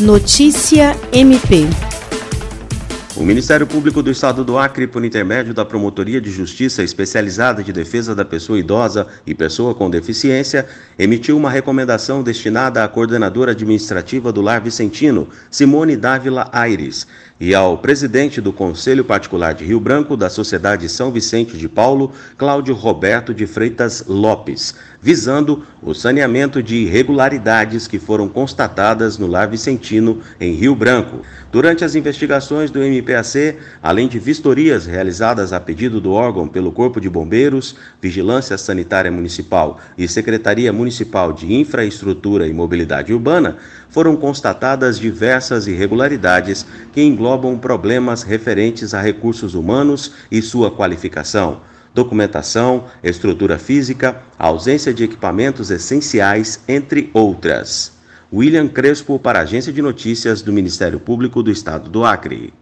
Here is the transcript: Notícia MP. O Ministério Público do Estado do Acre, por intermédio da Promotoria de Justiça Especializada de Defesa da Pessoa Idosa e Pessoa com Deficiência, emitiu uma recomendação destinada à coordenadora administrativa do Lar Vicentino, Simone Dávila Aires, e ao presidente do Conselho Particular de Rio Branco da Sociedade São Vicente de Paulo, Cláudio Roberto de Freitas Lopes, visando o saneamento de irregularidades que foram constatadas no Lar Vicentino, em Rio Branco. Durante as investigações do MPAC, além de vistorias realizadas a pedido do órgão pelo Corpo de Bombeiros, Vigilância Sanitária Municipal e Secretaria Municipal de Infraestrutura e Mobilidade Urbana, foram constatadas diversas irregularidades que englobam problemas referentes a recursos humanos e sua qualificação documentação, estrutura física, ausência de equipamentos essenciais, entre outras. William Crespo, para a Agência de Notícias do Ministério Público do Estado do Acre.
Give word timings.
Notícia 0.00 0.94
MP. 1.12 1.85
O 3.16 3.24
Ministério 3.24 3.66
Público 3.66 4.02
do 4.02 4.10
Estado 4.10 4.44
do 4.44 4.58
Acre, 4.58 4.86
por 4.86 5.02
intermédio 5.02 5.54
da 5.54 5.64
Promotoria 5.64 6.20
de 6.20 6.30
Justiça 6.30 6.82
Especializada 6.82 7.64
de 7.64 7.72
Defesa 7.72 8.14
da 8.14 8.26
Pessoa 8.26 8.58
Idosa 8.58 9.06
e 9.26 9.34
Pessoa 9.34 9.74
com 9.74 9.88
Deficiência, 9.88 10.66
emitiu 10.98 11.34
uma 11.34 11.48
recomendação 11.48 12.22
destinada 12.22 12.84
à 12.84 12.88
coordenadora 12.88 13.52
administrativa 13.52 14.30
do 14.30 14.42
Lar 14.42 14.60
Vicentino, 14.60 15.30
Simone 15.50 15.96
Dávila 15.96 16.50
Aires, 16.52 17.06
e 17.40 17.54
ao 17.54 17.78
presidente 17.78 18.38
do 18.40 18.52
Conselho 18.52 19.04
Particular 19.04 19.54
de 19.54 19.64
Rio 19.64 19.80
Branco 19.80 20.14
da 20.14 20.28
Sociedade 20.28 20.86
São 20.88 21.10
Vicente 21.10 21.56
de 21.56 21.68
Paulo, 21.68 22.12
Cláudio 22.36 22.74
Roberto 22.74 23.32
de 23.32 23.46
Freitas 23.46 24.04
Lopes, 24.06 24.74
visando 25.00 25.62
o 25.82 25.94
saneamento 25.94 26.62
de 26.62 26.76
irregularidades 26.76 27.86
que 27.86 27.98
foram 27.98 28.28
constatadas 28.28 29.18
no 29.18 29.26
Lar 29.26 29.48
Vicentino, 29.48 30.20
em 30.40 30.52
Rio 30.54 30.74
Branco. 30.74 31.20
Durante 31.52 31.84
as 31.84 31.94
investigações 31.94 32.70
do 32.70 32.82
MPAC, 33.06 33.58
além 33.80 34.08
de 34.08 34.18
vistorias 34.18 34.84
realizadas 34.84 35.52
a 35.52 35.60
pedido 35.60 36.00
do 36.00 36.12
órgão 36.12 36.48
pelo 36.48 36.72
Corpo 36.72 37.00
de 37.00 37.08
Bombeiros, 37.08 37.76
Vigilância 38.02 38.58
Sanitária 38.58 39.12
Municipal 39.12 39.78
e 39.96 40.08
Secretaria 40.08 40.72
Municipal 40.72 41.32
de 41.32 41.54
Infraestrutura 41.54 42.48
e 42.48 42.52
Mobilidade 42.52 43.12
Urbana, 43.12 43.58
foram 43.88 44.16
constatadas 44.16 44.98
diversas 44.98 45.68
irregularidades 45.68 46.66
que 46.92 47.02
englobam 47.02 47.56
problemas 47.56 48.24
referentes 48.24 48.92
a 48.92 49.00
recursos 49.00 49.54
humanos 49.54 50.12
e 50.30 50.42
sua 50.42 50.70
qualificação 50.70 51.60
documentação, 51.94 52.84
estrutura 53.02 53.58
física, 53.58 54.20
ausência 54.38 54.92
de 54.92 55.02
equipamentos 55.02 55.70
essenciais, 55.70 56.60
entre 56.68 57.08
outras. 57.14 57.96
William 58.30 58.68
Crespo, 58.68 59.18
para 59.18 59.38
a 59.38 59.42
Agência 59.42 59.72
de 59.72 59.80
Notícias 59.80 60.42
do 60.42 60.52
Ministério 60.52 61.00
Público 61.00 61.42
do 61.42 61.50
Estado 61.50 61.88
do 61.88 62.04
Acre. 62.04 62.52